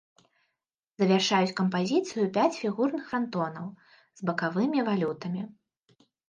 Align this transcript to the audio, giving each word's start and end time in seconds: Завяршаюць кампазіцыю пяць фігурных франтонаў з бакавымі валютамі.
Завяршаюць 1.01 1.53
кампазіцыю 1.59 2.25
пяць 2.37 2.53
фігурных 2.61 3.03
франтонаў 3.11 3.67
з 3.91 4.19
бакавымі 4.31 4.79
валютамі. 4.89 5.41